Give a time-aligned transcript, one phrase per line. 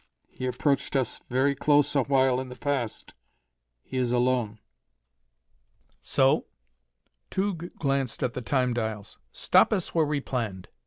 [0.31, 3.13] He approached us very close a while in the past.
[3.83, 4.57] He is alone."
[6.01, 6.47] "So?"
[7.29, 9.19] Tugh glanced at the Time dials.
[9.31, 10.69] "Stop us where we planned.